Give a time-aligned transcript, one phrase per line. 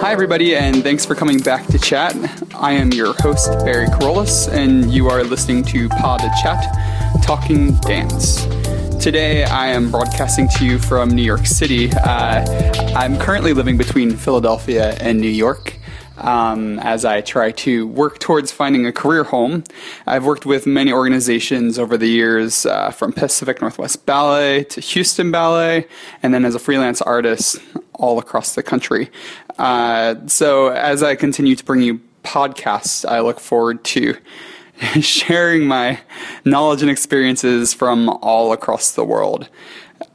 [0.00, 2.16] Hi, everybody, and thanks for coming back to chat.
[2.54, 6.74] I am your host, Barry Kerollis, and you are listening to Pod Chat
[7.22, 8.46] Talking Dance.
[8.98, 11.92] Today, I am broadcasting to you from New York City.
[11.92, 12.42] Uh,
[12.96, 15.76] I'm currently living between Philadelphia and New York.
[16.20, 19.64] Um, as I try to work towards finding a career home.
[20.06, 25.30] I've worked with many organizations over the years, uh, from Pacific Northwest Ballet to Houston
[25.30, 25.86] Ballet,
[26.22, 27.58] and then as a freelance artist
[27.94, 29.10] all across the country.
[29.58, 34.16] Uh, so as I continue to bring you podcasts, I look forward to
[35.00, 36.00] sharing my
[36.44, 39.48] knowledge and experiences from all across the world.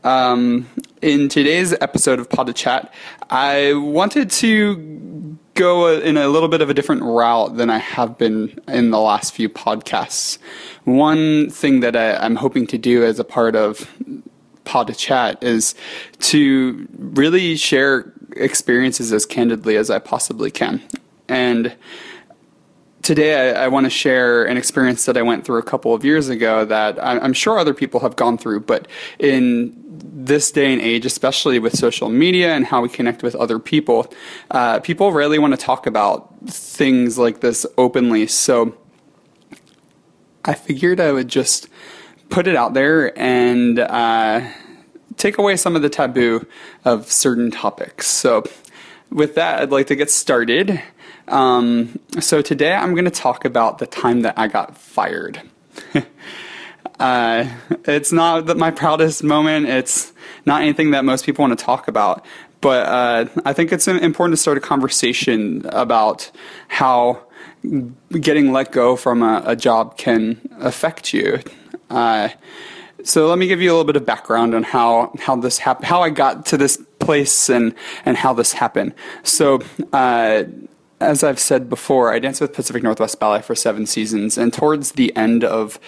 [0.04, 0.68] Um,
[1.02, 2.94] in today's episode of Pod de Chat,
[3.30, 8.18] I wanted to go in a little bit of a different route than I have
[8.18, 10.38] been in the last few podcasts.
[10.84, 13.90] One thing that I, am hoping to do as a part of
[14.66, 15.74] Pod de Chat is
[16.20, 20.82] to really share experiences as candidly as I possibly can.
[21.30, 21.74] And
[23.06, 26.04] today I, I want to share an experience that I went through a couple of
[26.04, 28.88] years ago that I'm sure other people have gone through, but
[29.20, 33.60] in this day and age, especially with social media and how we connect with other
[33.60, 34.12] people,
[34.50, 38.26] uh, people rarely want to talk about things like this openly.
[38.26, 38.76] So
[40.44, 41.70] I figured I would just
[42.30, 44.50] put it out there and uh,
[45.16, 46.48] take away some of the taboo
[46.84, 48.08] of certain topics.
[48.08, 48.44] So,
[49.12, 50.82] with that, I'd like to get started.
[51.28, 55.42] Um, so, today I'm going to talk about the time that I got fired.
[57.00, 57.50] uh,
[57.86, 60.14] it's not my proudest moment, it's
[60.46, 62.26] not anything that most people want to talk about.
[62.62, 66.32] But uh, I think it's important to start a conversation about
[66.68, 67.22] how
[68.20, 71.40] getting let go from a, a job can affect you.
[71.90, 72.30] Uh,
[73.04, 75.86] so let me give you a little bit of background on how how this happened,
[75.86, 78.94] how I got to this place, and and how this happened.
[79.24, 79.62] So.
[79.94, 80.46] Uh,
[81.00, 84.94] as I've said before, I danced with Pacific Northwest Ballet for seven seasons, and towards
[84.94, 85.80] the end of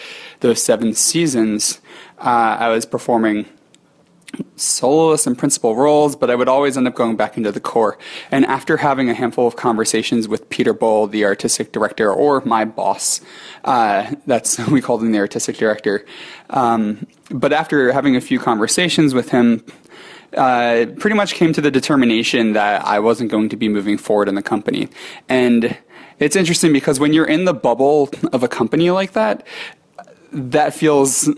[0.42, 1.80] those seven seasons,
[2.20, 3.46] uh, I was performing
[4.56, 7.98] soloist and principal roles, but I would always end up going back into the corps.
[8.32, 12.66] And after having a handful of conversations with Peter Boal, the artistic director, or my
[12.66, 13.22] boss,
[13.64, 16.06] uh, that's we called him the artistic director.
[16.50, 19.64] Um, but after having a few conversations with him,
[20.36, 24.28] uh, pretty much came to the determination that I wasn't going to be moving forward
[24.28, 24.90] in the company.
[25.30, 25.78] And
[26.20, 29.46] it's interesting because when you're in the bubble of a company like that,
[30.32, 31.30] that feels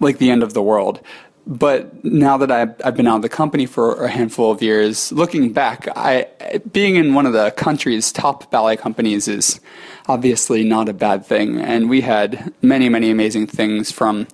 [0.00, 1.00] like the end of the world.
[1.46, 5.12] But now that I've, I've been out of the company for a handful of years,
[5.12, 6.26] looking back, I,
[6.72, 9.60] being in one of the country's top ballet companies is
[10.08, 11.60] obviously not a bad thing.
[11.60, 14.26] And we had many, many amazing things from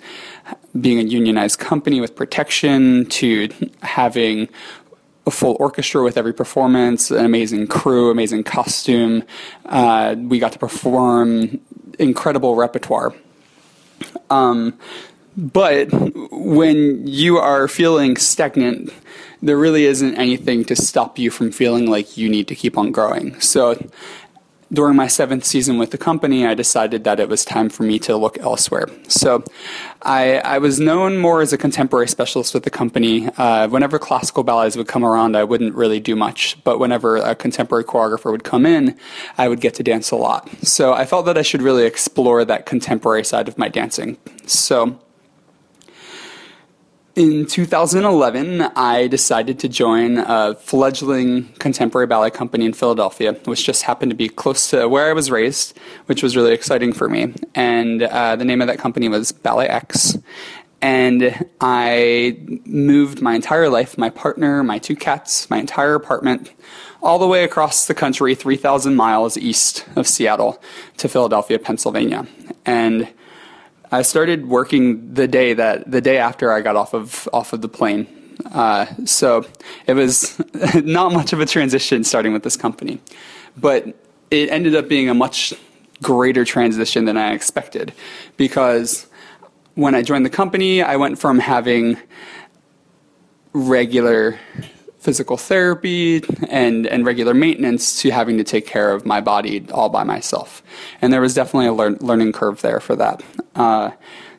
[0.81, 3.49] being a unionized company with protection to
[3.83, 4.49] having
[5.27, 9.23] a full orchestra with every performance, an amazing crew, amazing costume.
[9.67, 11.61] Uh, we got to perform
[11.99, 13.15] incredible repertoire.
[14.31, 14.79] Um,
[15.37, 15.89] but
[16.31, 18.93] when you are feeling stagnant,
[19.41, 22.93] there really isn't anything to stop you from feeling like you need to keep on
[22.93, 23.39] growing.
[23.41, 23.77] So
[24.73, 27.99] during my seventh season with the company, I decided that it was time for me
[28.01, 28.87] to look elsewhere.
[29.07, 29.45] So
[30.03, 33.29] I, I was known more as a contemporary specialist with the company.
[33.37, 36.57] Uh, whenever classical ballets would come around, I wouldn't really do much.
[36.65, 38.97] But whenever a contemporary choreographer would come in,
[39.37, 40.49] I would get to dance a lot.
[40.63, 44.17] So I felt that I should really explore that contemporary side of my dancing.
[44.47, 44.99] So
[47.15, 53.83] in 2011, I decided to join a fledgling contemporary ballet company in Philadelphia, which just
[53.83, 57.35] happened to be close to where I was raised, which was really exciting for me.
[57.55, 60.23] And uh, the name of that company was BalletX.
[60.81, 66.51] And I moved my entire life, my partner, my two cats, my entire apartment,
[67.03, 70.61] all the way across the country, 3,000 miles east of Seattle
[70.97, 72.27] to Philadelphia, Pennsylvania.
[72.65, 73.13] And
[73.93, 77.61] I started working the day that the day after I got off of off of
[77.61, 78.07] the plane.
[78.51, 79.45] Uh, so
[79.87, 80.41] it was
[80.75, 83.01] not much of a transition starting with this company,
[83.57, 83.87] but
[84.31, 85.53] it ended up being a much
[86.03, 87.93] greater transition than I expected
[88.37, 89.07] because
[89.75, 91.99] when I joined the company, I went from having
[93.53, 94.41] regular
[95.03, 99.89] physical therapy and, and regular maintenance to having to take care of my body all
[99.89, 100.63] by myself.
[101.03, 103.21] And there was definitely a lear- learning curve there for that.
[103.57, 103.91] Uh,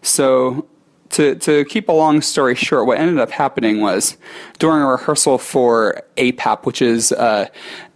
[0.01, 0.65] so,
[1.10, 4.18] to, to keep a long story short, what ended up happening was
[4.57, 7.48] during a rehearsal for APAP, which is uh,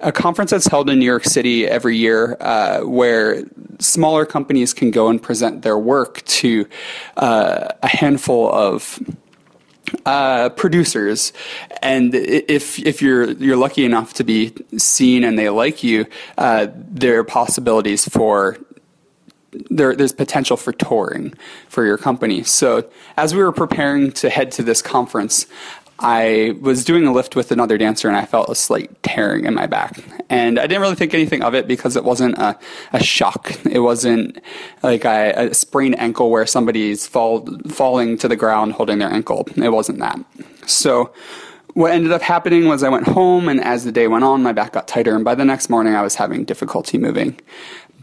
[0.02, 3.44] a conference that's held in New York City every year, uh, where
[3.80, 6.68] smaller companies can go and present their work to
[7.16, 9.00] uh, a handful of
[10.06, 11.34] uh, producers,
[11.82, 16.06] and if if you're you're lucky enough to be seen and they like you,
[16.38, 18.58] uh, there are possibilities for
[19.70, 21.34] there, there's potential for touring
[21.70, 22.44] for your company.
[22.44, 25.48] So as we were preparing to head to this conference,
[26.00, 29.54] I was doing a lift with another dancer and I felt a slight tearing in
[29.56, 30.00] my back.
[30.30, 32.58] And I didn't really think anything of it because it wasn't a,
[32.94, 33.54] a shock.
[33.66, 34.40] It wasn't
[34.84, 39.48] like a, a sprained ankle where somebody's fall, falling to the ground holding their ankle.
[39.56, 40.20] It wasn't that.
[40.66, 41.14] So
[41.74, 44.52] what ended up happening was I went home and as the day went on, my
[44.52, 45.16] back got tighter.
[45.16, 47.40] And by the next morning, I was having difficulty moving.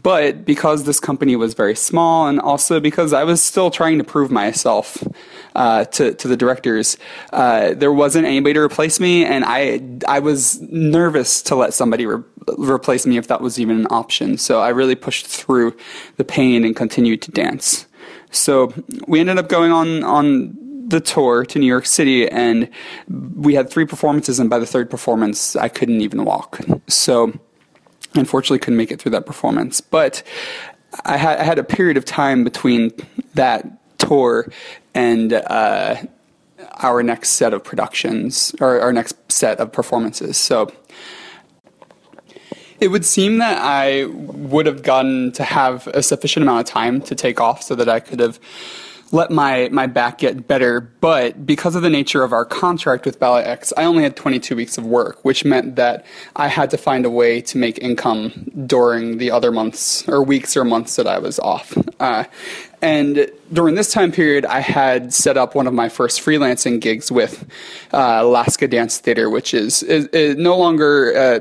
[0.05, 4.03] But because this company was very small, and also because I was still trying to
[4.03, 5.03] prove myself
[5.55, 6.95] uh, to to the directors,
[7.33, 12.05] uh, there wasn't anybody to replace me, and I I was nervous to let somebody
[12.05, 12.21] re-
[12.55, 14.37] replace me if that was even an option.
[14.37, 15.75] So I really pushed through
[16.17, 17.87] the pain and continued to dance.
[18.29, 18.71] So
[19.07, 20.55] we ended up going on on
[20.87, 22.69] the tour to New York City, and
[23.35, 26.59] we had three performances, and by the third performance, I couldn't even walk.
[26.87, 27.33] So
[28.15, 29.81] unfortunately couldn't make it through that performance.
[29.81, 30.23] But
[31.03, 32.91] I had, I had a period of time between
[33.33, 33.65] that
[33.97, 34.47] tour
[34.93, 35.97] and uh,
[36.81, 40.37] our next set of productions or our next set of performances.
[40.37, 40.71] So
[42.79, 47.01] it would seem that I would have gotten to have a sufficient amount of time
[47.01, 48.39] to take off so that I could have
[49.11, 50.81] let my, my back get better.
[50.81, 54.77] But because of the nature of our contract with BalletX, I only had 22 weeks
[54.77, 56.05] of work, which meant that
[56.35, 60.57] I had to find a way to make income during the other months or weeks
[60.57, 61.77] or months that I was off.
[61.99, 62.25] Uh,
[62.81, 67.11] and during this time period, I had set up one of my first freelancing gigs
[67.11, 67.47] with
[67.93, 71.39] uh, Alaska Dance Theater, which is, is, is no longer uh,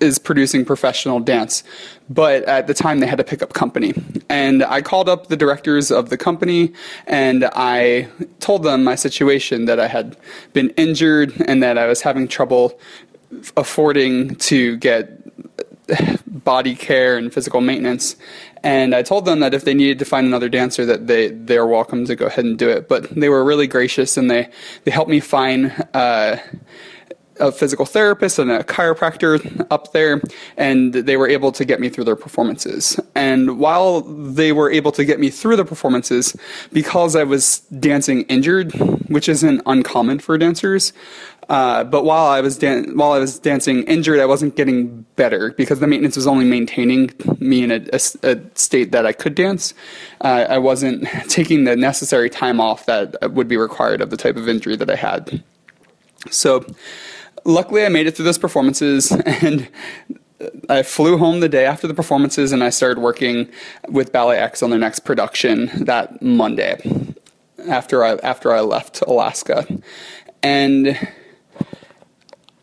[0.00, 1.64] is producing professional dance,
[2.10, 3.94] but at the time they had a pickup company.
[4.28, 6.72] And I called up the directors of the company
[7.06, 8.08] and I
[8.40, 10.16] told them my situation that I had
[10.52, 12.78] been injured and that I was having trouble
[13.56, 15.18] affording to get
[16.26, 18.16] body care and physical maintenance.
[18.62, 21.66] And I told them that if they needed to find another dancer, that they they're
[21.66, 22.88] welcome to go ahead and do it.
[22.88, 24.50] But they were really gracious and they
[24.84, 25.86] they helped me find.
[25.94, 26.36] Uh,
[27.40, 30.20] a physical therapist and a chiropractor up there,
[30.56, 32.98] and they were able to get me through their performances.
[33.14, 36.36] And while they were able to get me through the performances,
[36.72, 38.72] because I was dancing injured,
[39.08, 40.92] which isn't uncommon for dancers,
[41.48, 45.52] uh, but while I was dan- while I was dancing injured, I wasn't getting better
[45.52, 49.34] because the maintenance was only maintaining me in a, a, a state that I could
[49.34, 49.72] dance.
[50.20, 54.36] Uh, I wasn't taking the necessary time off that would be required of the type
[54.36, 55.42] of injury that I had.
[56.30, 56.66] So
[57.48, 59.68] luckily, I made it through those performances and.
[60.68, 63.48] I flew home the day after the performances and I started working
[63.88, 66.80] with BalletX on their next production that Monday
[67.68, 69.66] after I after I left Alaska.
[70.40, 70.96] And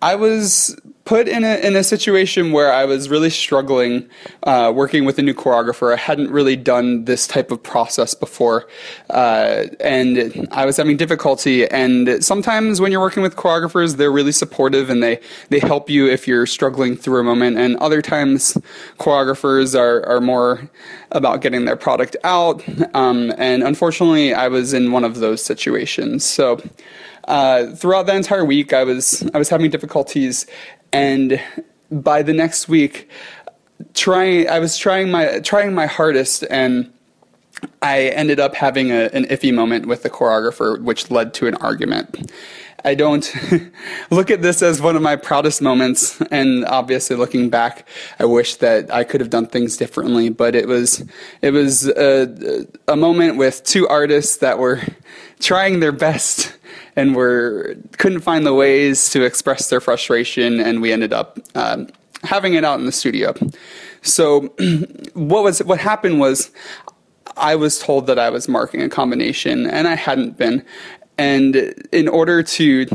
[0.01, 4.09] I was put in a in a situation where I was really struggling
[4.43, 5.93] uh, working with a new choreographer.
[5.93, 8.67] I hadn't really done this type of process before,
[9.11, 11.67] uh, and I was having difficulty.
[11.67, 15.19] And sometimes when you're working with choreographers, they're really supportive and they
[15.49, 17.57] they help you if you're struggling through a moment.
[17.57, 18.57] And other times,
[18.99, 20.69] choreographers are are more
[21.11, 22.63] about getting their product out.
[22.95, 26.25] Um, and unfortunately, I was in one of those situations.
[26.25, 26.59] So.
[27.27, 30.45] Uh, throughout that entire week, I was I was having difficulties,
[30.95, 31.41] and
[31.91, 33.09] by the next week,
[33.93, 36.91] trying I was trying my trying my hardest, and
[37.81, 41.55] I ended up having a, an iffy moment with the choreographer, which led to an
[41.55, 42.31] argument.
[42.83, 43.33] I don't
[44.11, 47.87] look at this as one of my proudest moments, and obviously looking back,
[48.19, 50.29] I wish that I could have done things differently.
[50.29, 51.03] But it was
[51.41, 54.81] it was a, a moment with two artists that were
[55.39, 56.55] trying their best
[56.95, 61.87] and were couldn't find the ways to express their frustration, and we ended up um,
[62.23, 63.33] having it out in the studio.
[64.01, 64.41] So,
[65.13, 66.51] what was what happened was,
[67.37, 70.63] I was told that I was marking a combination, and I hadn't been.
[71.17, 71.55] And
[71.91, 72.87] in order to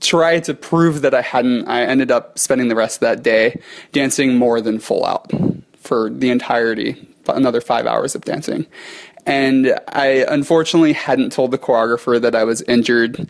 [0.00, 3.60] try to prove that I hadn't, I ended up spending the rest of that day
[3.92, 5.30] dancing more than full out
[5.76, 8.66] for the entirety, another five hours of dancing.
[9.26, 13.28] And I unfortunately hadn't told the choreographer that I was injured.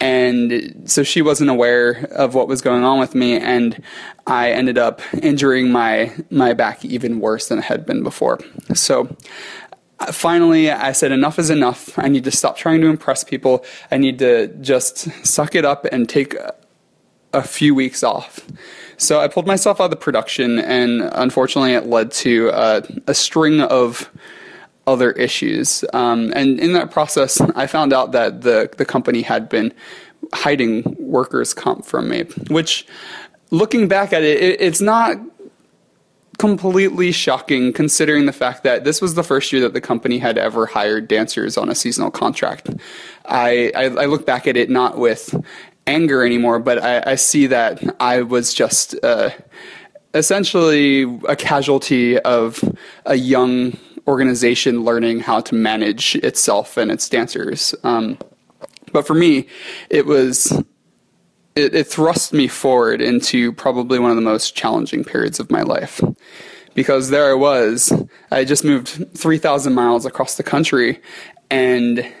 [0.00, 3.36] And so she wasn't aware of what was going on with me.
[3.38, 3.82] And
[4.26, 8.38] I ended up injuring my, my back even worse than it had been before.
[8.74, 9.16] So
[10.10, 11.98] finally I said enough is enough.
[11.98, 13.64] I need to stop trying to impress people.
[13.90, 16.36] I need to just suck it up and take
[17.32, 18.40] a few weeks off.
[18.96, 23.14] So I pulled myself out of the production, and unfortunately, it led to uh, a
[23.14, 24.08] string of
[24.86, 25.84] other issues.
[25.92, 29.72] Um, and in that process, I found out that the the company had been
[30.32, 32.86] hiding workers' comp from me, which,
[33.50, 35.16] looking back at it, it it's not
[36.38, 40.36] completely shocking considering the fact that this was the first year that the company had
[40.36, 42.70] ever hired dancers on a seasonal contract.
[43.24, 45.34] I, I, I look back at it not with
[45.86, 49.30] anger anymore, but I, I see that I was just uh,
[50.12, 52.62] essentially a casualty of
[53.06, 57.74] a young organization learning how to manage itself and its dancers.
[57.84, 58.18] Um,
[58.92, 59.48] but for me,
[59.90, 60.52] it was
[61.56, 65.62] it, it thrust me forward into probably one of the most challenging periods of my
[65.62, 66.00] life
[66.74, 67.92] because there I was.
[68.30, 71.00] I just moved 3,000 miles across the country
[71.50, 72.12] and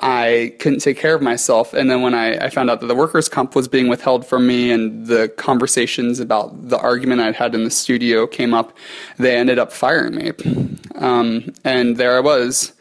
[0.00, 1.72] I couldn't take care of myself.
[1.72, 4.46] And then when I, I, found out that the workers' comp was being withheld from
[4.46, 8.76] me and the conversations about the argument I'd had in the studio came up,
[9.16, 10.32] they ended up firing me.
[10.96, 12.74] Um, and there I was,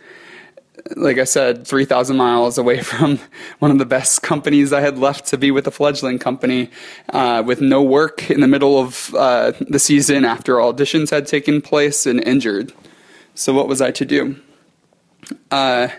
[0.98, 3.20] like I said, 3,000 miles away from
[3.60, 6.70] one of the best companies I had left to be with a fledgling company,
[7.14, 11.62] uh, with no work in the middle of uh, the season after auditions had taken
[11.62, 12.74] place and injured.
[13.36, 14.36] So, what was I to do?
[15.50, 15.90] Uh,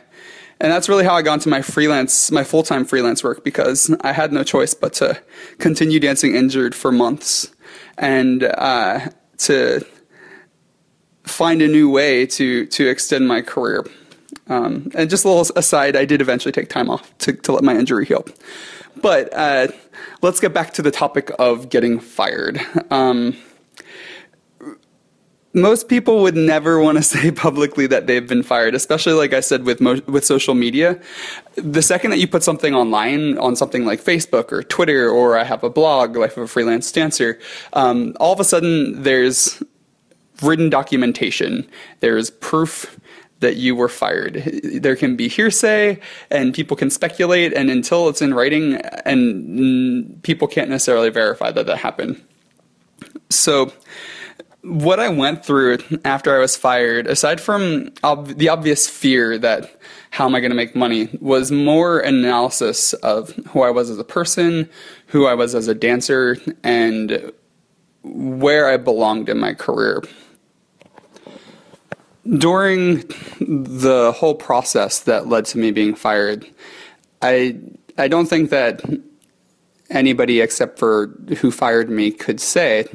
[0.60, 3.94] and that's really how I got into my freelance, my full time freelance work because
[4.00, 5.20] I had no choice but to
[5.58, 7.50] continue dancing injured for months
[7.98, 9.08] and uh,
[9.38, 9.84] to
[11.24, 13.84] find a new way to to extend my career.
[14.48, 17.64] Um, and just a little aside, I did eventually take time off to, to let
[17.64, 18.24] my injury heal.
[19.02, 19.68] But uh,
[20.22, 22.60] let's get back to the topic of getting fired.
[22.90, 23.36] Um,
[25.56, 29.40] most people would never want to say publicly that they've been fired, especially like I
[29.40, 31.00] said with mo- with social media.
[31.56, 35.44] The second that you put something online on something like Facebook or Twitter or I
[35.44, 37.40] have a blog, Life of a Freelance Dancer,
[37.72, 39.62] um, all of a sudden there's
[40.42, 41.66] written documentation.
[42.00, 43.00] There's proof
[43.40, 44.34] that you were fired.
[44.62, 50.48] There can be hearsay and people can speculate, and until it's in writing, and people
[50.48, 52.22] can't necessarily verify that that happened.
[53.28, 53.72] So,
[54.66, 59.80] what I went through after I was fired, aside from ob- the obvious fear that
[60.10, 63.98] how am I going to make money, was more analysis of who I was as
[63.98, 64.68] a person,
[65.06, 67.32] who I was as a dancer, and
[68.02, 70.02] where I belonged in my career.
[72.38, 73.04] During
[73.38, 76.44] the whole process that led to me being fired,
[77.22, 77.58] I
[77.98, 78.82] I don't think that
[79.90, 81.08] anybody except for
[81.38, 82.86] who fired me could say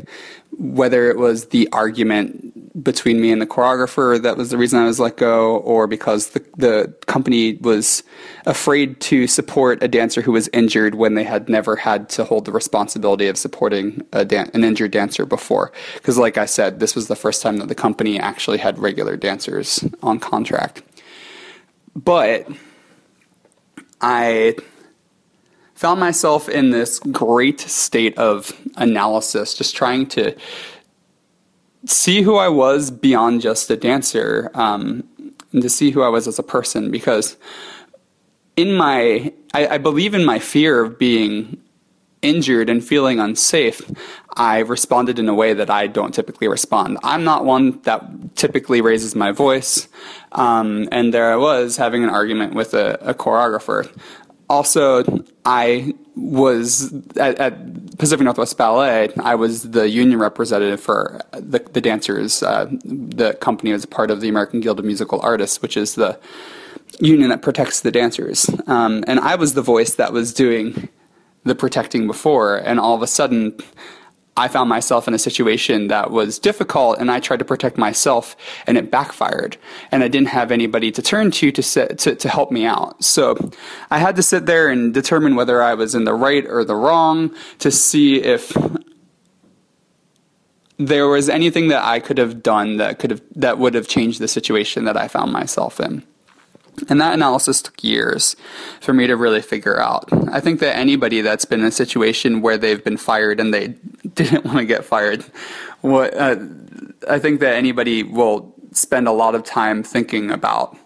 [0.61, 4.85] whether it was the argument between me and the choreographer that was the reason I
[4.85, 8.03] was let go, or because the, the company was
[8.45, 12.45] afraid to support a dancer who was injured when they had never had to hold
[12.45, 15.71] the responsibility of supporting dan- an injured dancer before.
[15.95, 19.17] Because, like I said, this was the first time that the company actually had regular
[19.17, 20.83] dancers on contract.
[21.95, 22.47] But
[23.99, 24.55] I
[25.81, 30.35] found myself in this great state of analysis, just trying to
[31.87, 35.03] see who I was beyond just a dancer, um,
[35.51, 36.91] and to see who I was as a person.
[36.91, 37.35] Because
[38.55, 41.59] in my, I, I believe in my fear of being
[42.21, 43.81] injured and feeling unsafe,
[44.37, 46.99] I responded in a way that I don't typically respond.
[47.03, 49.87] I'm not one that typically raises my voice,
[50.33, 53.89] um, and there I was having an argument with a, a choreographer.
[54.51, 55.05] Also,
[55.45, 59.09] I was at, at, Pacific Northwest Ballet.
[59.17, 62.43] I was the union representative for the, the dancers.
[62.43, 66.19] Uh, the company was part of the American Guild of Musical Artists, which is the
[66.99, 68.49] union that protects the dancers.
[68.67, 70.89] Um, and I was the voice that was doing
[71.45, 73.57] the protecting before, and all of a sudden,
[74.37, 78.35] I found myself in a situation that was difficult and I tried to protect myself
[78.65, 79.57] and it backfired
[79.91, 83.03] and I didn't have anybody to turn to to, sit, to to help me out.
[83.03, 83.51] So
[83.89, 86.75] I had to sit there and determine whether I was in the right or the
[86.75, 88.55] wrong to see if
[90.77, 94.19] there was anything that I could have done that could have that would have changed
[94.19, 96.03] the situation that I found myself in.
[96.89, 98.35] And that analysis took years
[98.79, 100.09] for me to really figure out.
[100.33, 103.67] I think that anybody that's been in a situation where they've been fired and they
[104.15, 105.23] didn't want to get fired,
[105.81, 106.37] what uh,
[107.09, 110.77] I think that anybody will spend a lot of time thinking about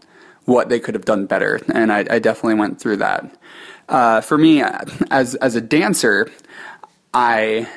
[0.45, 3.35] what they could have done better, and I, I definitely went through that.
[3.89, 4.63] Uh, for me,
[5.11, 6.31] as as a dancer,
[7.13, 7.67] I,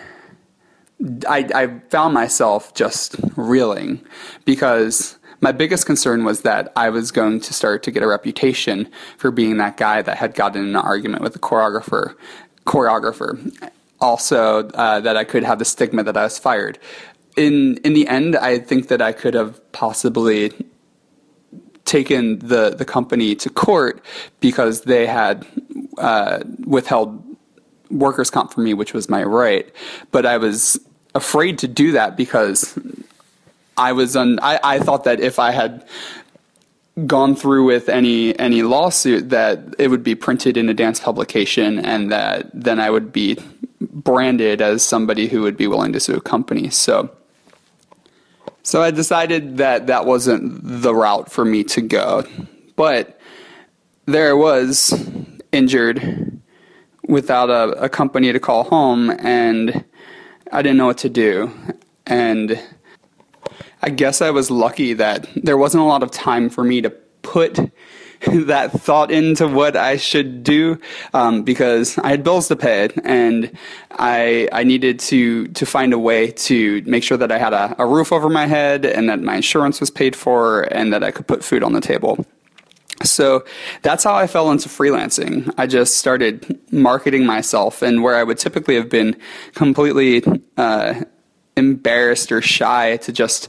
[1.29, 4.05] I I found myself just reeling
[4.45, 8.91] because my biggest concern was that I was going to start to get a reputation
[9.17, 12.15] for being that guy that had gotten in an argument with the choreographer.
[12.67, 13.71] Choreographer.
[14.01, 16.79] Also, uh, that I could have the stigma that I was fired.
[17.37, 20.53] In in the end, I think that I could have possibly
[21.85, 24.05] taken the the company to court
[24.41, 25.47] because they had
[25.99, 27.25] uh, withheld
[27.91, 29.73] workers' comp for me, which was my right.
[30.11, 30.79] But I was
[31.15, 32.79] afraid to do that because
[33.79, 35.87] I was un- I, I thought that if I had
[37.07, 41.79] gone through with any any lawsuit that it would be printed in a dance publication
[41.79, 43.39] and that then I would be
[43.81, 46.71] branded as somebody who would be willing to sue a company.
[46.71, 47.11] So
[48.65, 52.25] so I decided that that wasn't the route for me to go.
[52.77, 53.19] But
[54.07, 54.93] there I was
[55.53, 56.41] injured
[57.07, 59.85] without a, a company to call home and
[60.53, 61.53] I didn't know what to do.
[62.07, 62.61] And
[63.83, 66.91] I guess I was lucky that there wasn't a lot of time for me to
[67.23, 67.59] put
[68.27, 70.81] that thought into what I should do
[71.15, 73.57] um, because I had bills to pay and
[73.93, 77.77] I I needed to to find a way to make sure that I had a,
[77.79, 81.11] a roof over my head and that my insurance was paid for and that I
[81.13, 82.27] could put food on the table.
[83.05, 83.45] So
[83.83, 85.53] that's how I fell into freelancing.
[85.57, 89.17] I just started marketing myself, and where I would typically have been
[89.55, 90.25] completely
[90.57, 91.05] uh,
[91.59, 93.49] embarrassed or shy to just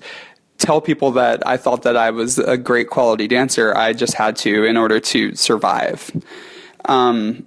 [0.58, 4.36] tell people that I thought that I was a great quality dancer, I just had
[4.38, 6.12] to in order to survive.
[6.86, 7.46] Um,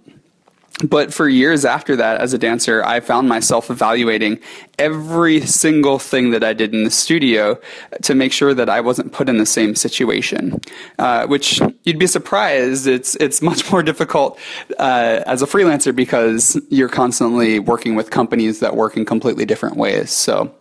[0.82, 4.38] but for years after that, as a dancer, I found myself evaluating
[4.78, 7.58] every single thing that I did in the studio
[8.02, 10.60] to make sure that I wasn't put in the same situation.
[10.98, 14.38] Uh, which you'd be surprised, it's it's much more difficult
[14.78, 19.76] uh, as a freelancer because you're constantly working with companies that work in completely different
[19.76, 20.10] ways.
[20.10, 20.52] So.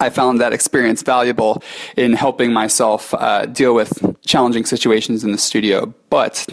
[0.00, 1.62] I found that experience valuable
[1.96, 5.92] in helping myself uh, deal with challenging situations in the studio.
[6.10, 6.46] But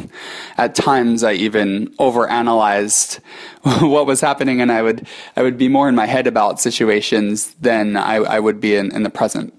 [0.58, 3.20] at times, I even overanalyzed
[3.82, 7.54] what was happening, and I would I would be more in my head about situations
[7.56, 9.54] than I, I would be in, in the present.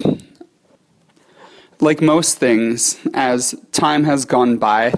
[1.81, 4.95] Like most things, as time has gone by,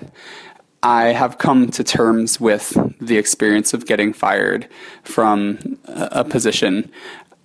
[0.82, 4.68] I have come to terms with the experience of getting fired
[5.02, 6.90] from a position.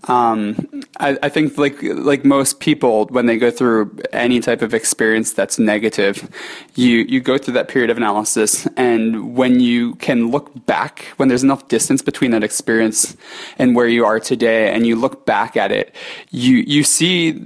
[0.05, 4.73] Um, I, I, think like like most people, when they go through any type of
[4.73, 6.29] experience that's negative,
[6.75, 11.29] you you go through that period of analysis, and when you can look back, when
[11.29, 13.15] there's enough distance between that experience
[13.57, 15.95] and where you are today, and you look back at it,
[16.31, 17.41] you you see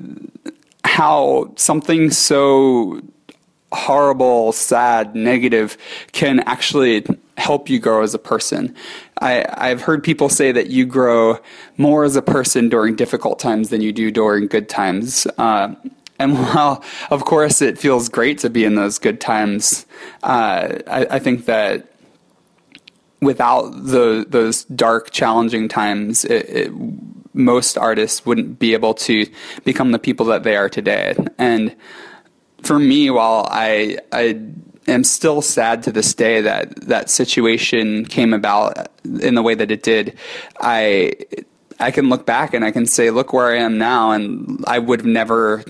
[0.84, 3.00] how something so
[3.72, 5.78] horrible, sad, negative
[6.12, 7.06] can actually
[7.38, 8.76] help you grow as a person.
[9.22, 11.40] I, I've heard people say that you grow
[11.78, 15.28] more as a person during difficult times than you do during good times.
[15.38, 15.76] Uh,
[16.20, 19.86] and while, of course, it feels great to be in those good times,
[20.24, 21.94] uh, I, I, think that
[23.22, 26.72] without the, those dark, challenging times, it, it,
[27.34, 29.28] most artists wouldn't be able to
[29.64, 31.16] become the people that they are today.
[31.38, 31.76] And
[32.64, 34.42] for me, while I I
[34.88, 39.72] am still sad to this day that that situation came about in the way that
[39.72, 40.18] it did,
[40.60, 41.14] I
[41.80, 44.80] I can look back and I can say, look where I am now, and I
[44.80, 45.64] would have never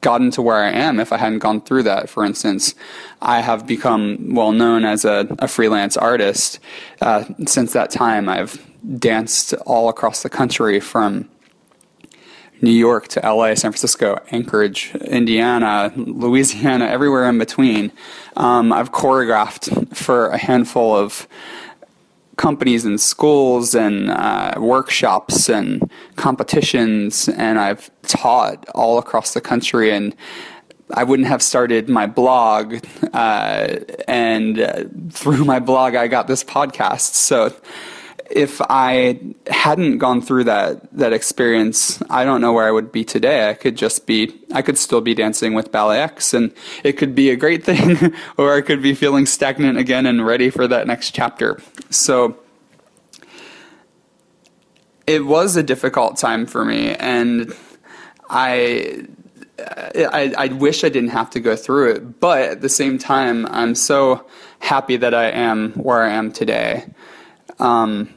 [0.00, 2.08] gotten to where I am if I hadn't gone through that.
[2.08, 2.74] For instance,
[3.20, 6.58] I have become well known as a, a freelance artist.
[7.00, 8.60] Uh, since that time, I've
[8.98, 11.28] danced all across the country from
[12.62, 17.90] New York to LA, San Francisco, Anchorage, Indiana, Louisiana, everywhere in between.
[18.36, 21.26] Um, I've choreographed for a handful of
[22.36, 29.90] companies and schools and uh, workshops and competitions, and I've taught all across the country.
[29.90, 30.14] And
[30.94, 32.76] I wouldn't have started my blog,
[33.12, 37.14] uh, and uh, through my blog, I got this podcast.
[37.14, 37.52] So
[38.34, 43.04] if I hadn't gone through that that experience, I don't know where I would be
[43.04, 43.48] today.
[43.50, 47.30] I could just be, I could still be dancing with BalletX, and it could be
[47.30, 51.10] a great thing, or I could be feeling stagnant again and ready for that next
[51.10, 51.60] chapter.
[51.90, 52.36] So
[55.06, 57.54] it was a difficult time for me, and
[58.28, 59.06] I.
[59.64, 63.46] I, I wish I didn't have to go through it, but at the same time,
[63.46, 64.26] I'm so
[64.58, 66.86] happy that I am where I am today.
[67.60, 68.12] Um,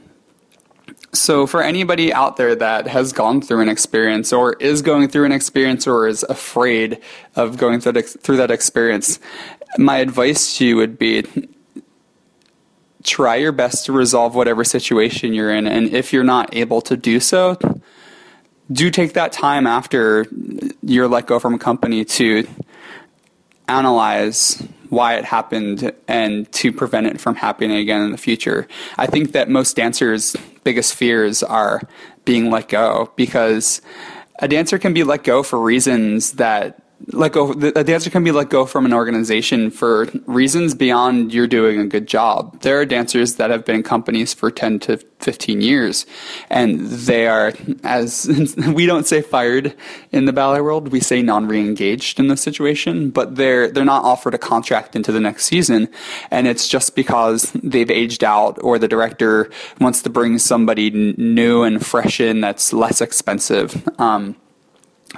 [1.18, 5.24] so, for anybody out there that has gone through an experience or is going through
[5.24, 7.00] an experience or is afraid
[7.34, 9.18] of going through that, through that experience,
[9.78, 11.24] my advice to you would be
[13.02, 15.66] try your best to resolve whatever situation you're in.
[15.66, 17.56] And if you're not able to do so,
[18.70, 20.26] do take that time after
[20.82, 22.46] you're let go from a company to
[23.68, 28.66] analyze why it happened and to prevent it from happening again in the future.
[28.98, 31.82] I think that most dancers' biggest fears are
[32.24, 33.80] being let go because
[34.40, 37.52] a dancer can be let go for reasons that let go.
[37.52, 41.86] A dancer can be let go from an organization for reasons beyond you're doing a
[41.86, 42.60] good job.
[42.62, 46.06] There are dancers that have been in companies for 10 to 15 years,
[46.50, 47.52] and they are,
[47.84, 48.26] as
[48.74, 49.74] we don't say fired
[50.10, 54.34] in the ballet world, we say non-reengaged in this situation, but they're, they're not offered
[54.34, 55.88] a contract into the next season,
[56.30, 61.62] and it's just because they've aged out or the director wants to bring somebody new
[61.62, 63.86] and fresh in that's less expensive.
[64.00, 64.36] Um,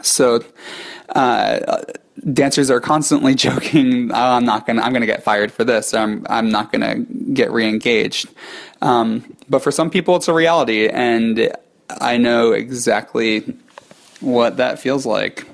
[0.07, 0.45] so,
[1.11, 1.83] uh,
[2.33, 5.95] dancers are constantly joking, oh, "I'm not gonna, I'm gonna get fired for this.
[5.95, 8.27] I'm, I'm not gonna get reengaged."
[8.83, 11.53] Um, but for some people, it's a reality, and
[12.01, 13.57] I know exactly
[14.21, 15.47] what that feels like.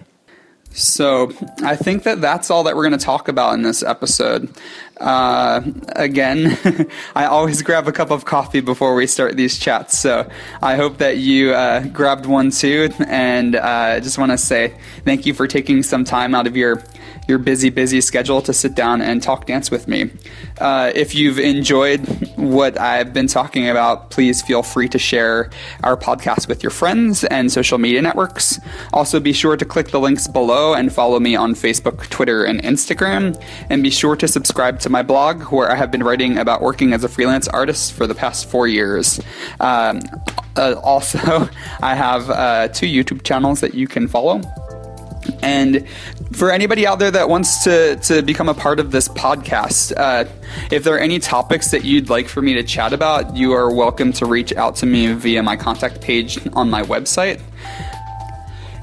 [0.74, 4.50] So I think that that's all that we're going to talk about in this episode.
[4.98, 5.62] Uh,
[5.96, 6.56] again,
[7.14, 10.28] I always grab a cup of coffee before we start these chats, so
[10.62, 12.90] I hope that you uh, grabbed one too.
[13.06, 16.56] And I uh, just want to say thank you for taking some time out of
[16.56, 16.82] your
[17.26, 20.10] your busy, busy schedule to sit down and talk dance with me.
[20.58, 22.00] Uh, if you've enjoyed
[22.36, 25.50] what I've been talking about, please feel free to share
[25.82, 28.60] our podcast with your friends and social media networks.
[28.92, 32.62] Also, be sure to click the links below and follow me on Facebook, Twitter, and
[32.62, 33.40] Instagram.
[33.70, 36.92] And be sure to subscribe to my blog, where I have been writing about working
[36.92, 39.20] as a freelance artist for the past four years.
[39.60, 40.00] Um,
[40.56, 41.48] uh, also,
[41.82, 44.40] I have uh, two YouTube channels that you can follow.
[45.42, 45.86] And
[46.32, 50.24] for anybody out there that wants to, to become a part of this podcast, uh,
[50.70, 53.72] if there are any topics that you'd like for me to chat about, you are
[53.72, 57.40] welcome to reach out to me via my contact page on my website.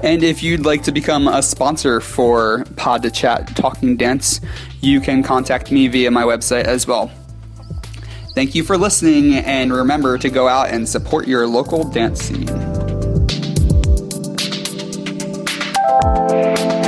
[0.02, 4.40] And if you'd like to become a sponsor for Pod de Chat Talking Dance,
[4.80, 7.10] you can contact me via my website as well.
[8.34, 12.71] Thank you for listening, and remember to go out and support your local dance scene.
[16.04, 16.81] Música